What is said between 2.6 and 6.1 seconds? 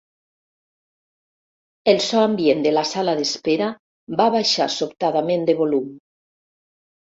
de la sala d'espera va baixar sobtadament de volum.